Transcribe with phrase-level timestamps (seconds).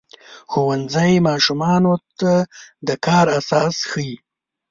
[0.51, 2.33] ښوونځی ماشومانو ته
[2.87, 4.13] د کار اساس ښيي.